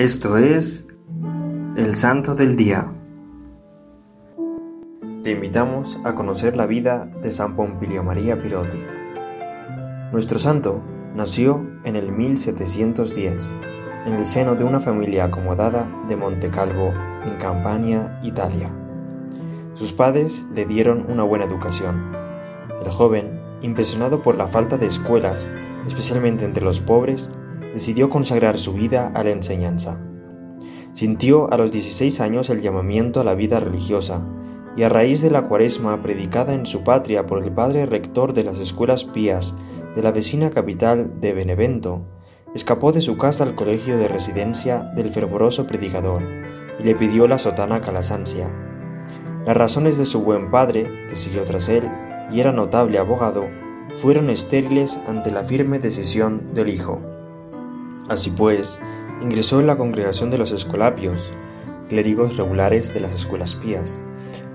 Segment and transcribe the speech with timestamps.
[0.00, 0.88] Esto es
[1.76, 2.90] el Santo del Día.
[5.22, 8.82] Te invitamos a conocer la vida de San Pompilio María Pirotti.
[10.10, 10.82] Nuestro santo
[11.14, 13.52] nació en el 1710,
[14.06, 16.94] en el seno de una familia acomodada de Montecalvo,
[17.26, 18.74] en Campania, Italia.
[19.74, 22.10] Sus padres le dieron una buena educación.
[22.82, 25.50] El joven, impresionado por la falta de escuelas,
[25.86, 27.30] especialmente entre los pobres,
[27.72, 30.00] decidió consagrar su vida a la enseñanza.
[30.92, 34.26] Sintió a los 16 años el llamamiento a la vida religiosa,
[34.76, 38.44] y a raíz de la cuaresma predicada en su patria por el padre rector de
[38.44, 39.54] las escuelas pías
[39.94, 42.06] de la vecina capital de Benevento,
[42.54, 46.22] escapó de su casa al colegio de residencia del fervoroso predicador
[46.78, 48.48] y le pidió la sotana calasancia.
[49.46, 51.88] Las razones de su buen padre, que siguió tras él
[52.32, 53.44] y era notable abogado,
[53.96, 57.00] fueron estériles ante la firme decisión del hijo.
[58.10, 58.80] Así pues,
[59.22, 61.32] ingresó en la congregación de los Escolapios,
[61.88, 64.00] clérigos regulares de las escuelas pías,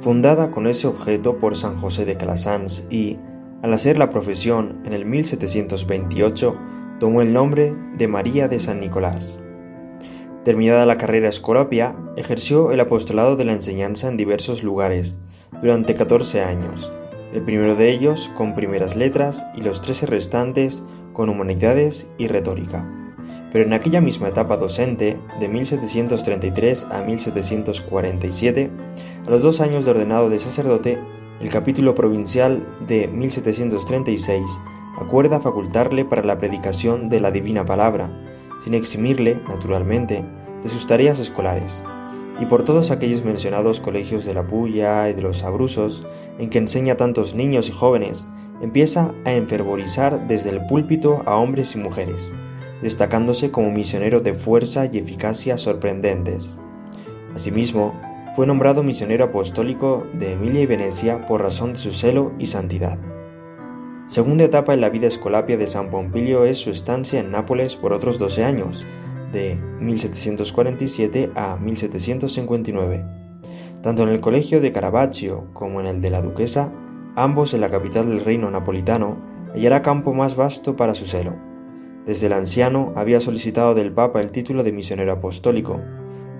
[0.00, 3.18] fundada con ese objeto por San José de Calasanz y,
[3.62, 6.56] al hacer la profesión en el 1728,
[7.00, 9.36] tomó el nombre de María de San Nicolás.
[10.44, 15.18] Terminada la carrera escolapia, ejerció el apostolado de la enseñanza en diversos lugares
[15.60, 16.92] durante 14 años,
[17.34, 22.88] el primero de ellos con primeras letras y los tres restantes con humanidades y retórica
[23.52, 28.70] pero en aquella misma etapa docente, de 1733 a 1747,
[29.26, 30.98] a los dos años de ordenado de sacerdote,
[31.40, 34.44] el capítulo provincial de 1736
[34.98, 38.10] acuerda facultarle para la predicación de la divina palabra,
[38.62, 40.24] sin eximirle, naturalmente,
[40.62, 41.82] de sus tareas escolares,
[42.40, 46.06] y por todos aquellos mencionados colegios de la Puya y de los Abrusos,
[46.38, 48.28] en que enseña a tantos niños y jóvenes,
[48.60, 52.34] empieza a enfervorizar desde el púlpito a hombres y mujeres,
[52.82, 56.56] destacándose como misionero de fuerza y eficacia sorprendentes.
[57.34, 57.94] Asimismo,
[58.34, 62.98] fue nombrado misionero apostólico de Emilia y Venecia por razón de su celo y santidad.
[64.06, 67.92] Segunda etapa en la vida escolapia de San Pompilio es su estancia en Nápoles por
[67.92, 68.84] otros 12 años,
[69.32, 73.04] de 1747 a 1759.
[73.82, 76.72] Tanto en el colegio de Caravaggio como en el de la Duquesa,
[77.16, 79.16] ambos en la capital del reino napolitano,
[79.54, 81.49] hallará campo más vasto para su celo.
[82.06, 85.80] Desde el anciano había solicitado del Papa el título de misionero apostólico.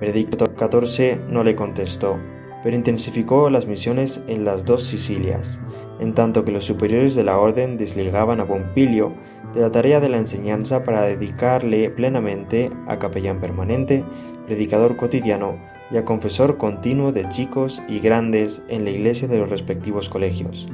[0.00, 2.18] Benedicto XIV no le contestó,
[2.62, 5.60] pero intensificó las misiones en las dos Sicilias,
[5.98, 9.12] en tanto que los superiores de la orden desligaban a Pompilio
[9.52, 14.04] de la tarea de la enseñanza para dedicarle plenamente a capellán permanente,
[14.46, 15.58] predicador cotidiano
[15.90, 20.66] y a confesor continuo de chicos y grandes en la iglesia de los respectivos colegios.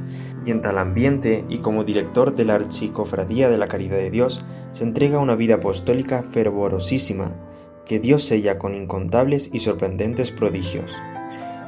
[0.45, 4.45] Y en tal ambiente, y como director de la Archicofradía de la Caridad de Dios,
[4.73, 7.33] se entrega una vida apostólica fervorosísima,
[7.87, 10.93] que Dios sella con incontables y sorprendentes prodigios.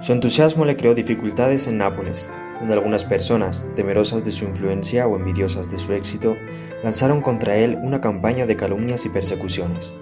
[0.01, 5.17] Su entusiasmo le creó dificultades en Nápoles, donde algunas personas, temerosas de su influencia o
[5.17, 6.37] envidiosas de su éxito,
[6.83, 9.95] lanzaron contra él una campaña de calumnias y persecuciones.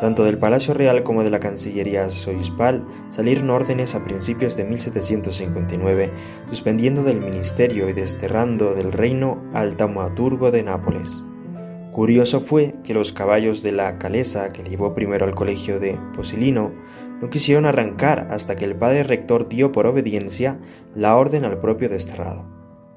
[0.00, 6.10] Tanto del Palacio Real como de la Cancillería Soispal salieron órdenes a principios de 1759,
[6.48, 11.26] suspendiendo del ministerio y desterrando del reino al taumaturgo de Nápoles.
[11.92, 16.00] Curioso fue que los caballos de la calesa que le llevó primero al colegio de
[16.16, 16.72] Posilino
[17.20, 20.58] no quisieron arrancar hasta que el padre rector dio por obediencia
[20.94, 22.46] la orden al propio desterrado.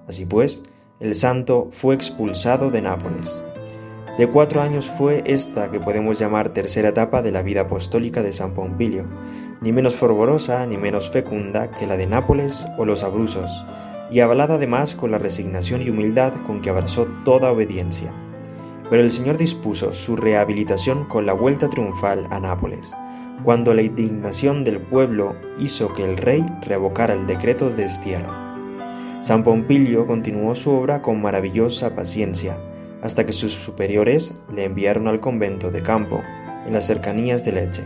[0.07, 0.63] Así pues,
[1.01, 3.43] el santo fue expulsado de Nápoles.
[4.17, 8.31] De cuatro años fue esta que podemos llamar tercera etapa de la vida apostólica de
[8.31, 9.05] San Pompilio,
[9.59, 13.65] ni menos fervorosa ni menos fecunda que la de Nápoles o los Abrusos,
[14.11, 18.13] y avalada además con la resignación y humildad con que abrazó toda obediencia.
[18.87, 22.95] Pero el Señor dispuso su rehabilitación con la vuelta triunfal a Nápoles,
[23.43, 28.31] cuando la indignación del pueblo hizo que el rey revocara el decreto de destierro.
[29.21, 32.59] San Pompilio continuó su obra con maravillosa paciencia,
[33.03, 36.21] hasta que sus superiores le enviaron al convento de Campo,
[36.65, 37.83] en las cercanías de Leche.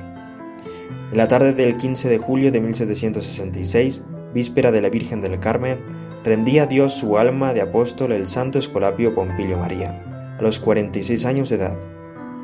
[1.11, 5.79] En la tarde del 15 de julio de 1766, víspera de la Virgen del Carmen,
[6.23, 11.25] rendía a Dios su alma de apóstol el santo escolapio Pompilio María, a los 46
[11.25, 11.79] años de edad.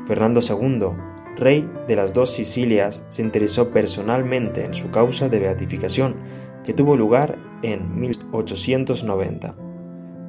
[0.08, 0.88] Fernando II,
[1.36, 6.16] rey de las dos Sicilias, se interesó personalmente en su causa de beatificación,
[6.64, 9.63] que tuvo lugar en 1890.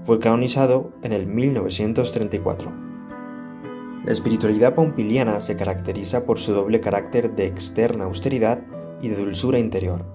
[0.06, 2.72] Fue canonizado en el 1934.
[4.06, 8.62] La espiritualidad pompiliana se caracteriza por su doble carácter de externa austeridad
[9.02, 10.06] y de dulzura interior.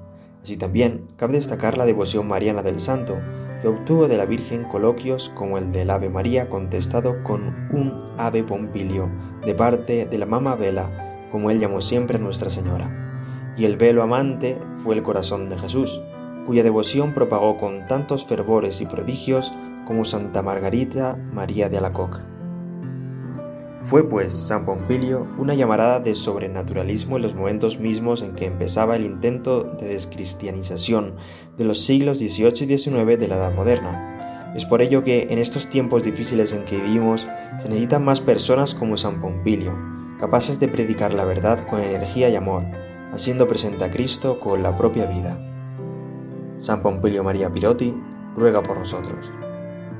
[0.40, 3.16] Así también cabe destacar la devoción mariana del santo,
[3.60, 8.44] que obtuvo de la Virgen coloquios como el del Ave María contestado con un Ave
[8.44, 9.10] Pompilio
[9.44, 13.54] de parte de la Mama Vela como él llamó siempre a Nuestra Señora.
[13.56, 16.00] Y el velo amante fue el corazón de Jesús,
[16.46, 19.52] cuya devoción propagó con tantos fervores y prodigios
[19.90, 22.18] como Santa Margarita María de Alacoque.
[23.82, 28.94] Fue pues San Pompilio una llamarada de sobrenaturalismo en los momentos mismos en que empezaba
[28.94, 31.16] el intento de descristianización
[31.58, 34.52] de los siglos XVIII y XIX de la Edad Moderna.
[34.54, 37.26] Es por ello que en estos tiempos difíciles en que vivimos
[37.58, 39.76] se necesitan más personas como San Pompilio,
[40.20, 42.62] capaces de predicar la verdad con energía y amor,
[43.12, 45.36] haciendo presente a Cristo con la propia vida.
[46.58, 47.92] San Pompilio María Pirotti
[48.36, 49.32] ruega por nosotros.